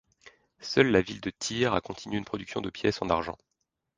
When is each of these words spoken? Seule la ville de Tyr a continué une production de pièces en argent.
Seule 0.61 0.87
la 0.89 1.01
ville 1.01 1.21
de 1.21 1.29
Tyr 1.29 1.75
a 1.75 1.79
continué 1.79 2.17
une 2.17 2.25
production 2.25 2.59
de 2.59 2.71
pièces 2.71 3.03
en 3.03 3.09
argent. 3.11 3.37